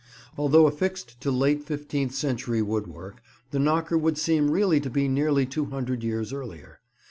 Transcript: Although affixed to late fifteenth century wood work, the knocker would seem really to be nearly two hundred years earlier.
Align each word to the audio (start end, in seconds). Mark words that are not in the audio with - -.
Although 0.35 0.65
affixed 0.65 1.21
to 1.21 1.29
late 1.29 1.63
fifteenth 1.63 2.15
century 2.15 2.63
wood 2.63 2.87
work, 2.87 3.21
the 3.51 3.59
knocker 3.59 3.99
would 3.99 4.17
seem 4.17 4.49
really 4.49 4.79
to 4.79 4.89
be 4.89 5.07
nearly 5.07 5.45
two 5.45 5.65
hundred 5.65 6.03
years 6.03 6.33
earlier. 6.33 6.79